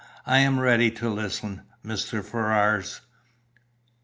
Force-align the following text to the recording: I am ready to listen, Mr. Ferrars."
I 0.25 0.39
am 0.39 0.59
ready 0.59 0.89
to 0.89 1.11
listen, 1.11 1.61
Mr. 1.85 2.25
Ferrars." 2.25 3.01